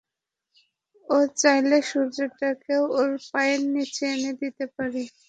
ও 1.07 1.27
চাইলে 1.41 1.77
সূর্যটাকেও 1.89 2.83
ওর 2.97 3.11
পায়ের 3.29 3.61
নিচে 3.73 4.03
এনে 4.13 4.31
দিতে 4.41 4.65
পারি! 4.75 5.03